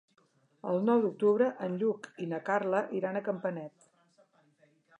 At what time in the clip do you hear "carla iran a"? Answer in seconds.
2.47-3.25